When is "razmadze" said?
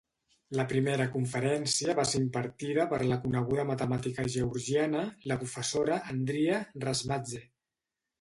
6.87-7.43